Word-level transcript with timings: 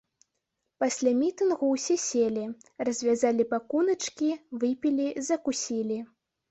Пасля 0.83 1.11
мітынгу 1.23 1.69
ўсе 1.75 1.97
селі, 2.07 2.47
развязалі 2.91 3.43
пакуначкі, 3.55 4.29
выпілі, 4.65 5.07
закусілі. 5.31 6.05